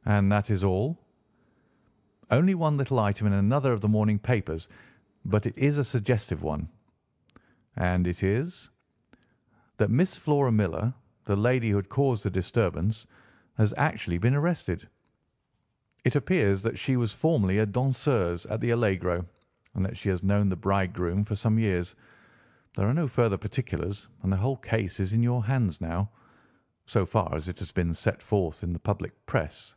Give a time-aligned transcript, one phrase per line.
[0.10, 0.98] '""And is that all?"
[2.30, 4.66] "Only one little item in another of the morning papers,
[5.26, 6.70] but it is a suggestive one."
[7.76, 8.70] "And it is—"
[9.76, 10.94] "That Miss Flora Millar,
[11.26, 13.06] the lady who had caused the disturbance,
[13.58, 14.88] has actually been arrested.
[16.04, 19.24] It appears that she was formerly a danseuse at the Allegro,
[19.74, 21.94] and that she has known the bridegroom for some years.
[22.74, 27.34] There are no further particulars, and the whole case is in your hands now—so far
[27.34, 29.74] as it has been set forth in the public press."